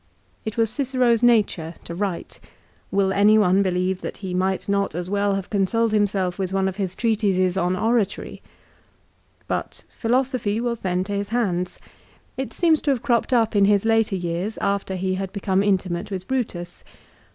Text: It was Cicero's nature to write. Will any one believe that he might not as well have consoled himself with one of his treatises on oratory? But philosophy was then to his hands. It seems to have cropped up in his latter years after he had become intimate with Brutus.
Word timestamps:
It 0.45 0.57
was 0.57 0.71
Cicero's 0.71 1.21
nature 1.21 1.75
to 1.83 1.93
write. 1.93 2.39
Will 2.89 3.13
any 3.13 3.37
one 3.37 3.61
believe 3.61 4.01
that 4.01 4.17
he 4.25 4.33
might 4.33 4.67
not 4.67 4.95
as 4.95 5.11
well 5.11 5.35
have 5.35 5.51
consoled 5.51 5.91
himself 5.91 6.39
with 6.39 6.51
one 6.51 6.67
of 6.67 6.77
his 6.77 6.95
treatises 6.95 7.55
on 7.55 7.75
oratory? 7.75 8.41
But 9.47 9.85
philosophy 9.95 10.59
was 10.59 10.79
then 10.79 11.03
to 11.03 11.13
his 11.13 11.29
hands. 11.29 11.77
It 12.35 12.51
seems 12.51 12.81
to 12.81 12.89
have 12.89 13.03
cropped 13.03 13.31
up 13.31 13.55
in 13.55 13.65
his 13.65 13.85
latter 13.85 14.15
years 14.15 14.57
after 14.57 14.95
he 14.95 15.13
had 15.21 15.31
become 15.31 15.61
intimate 15.61 16.09
with 16.09 16.27
Brutus. 16.27 16.83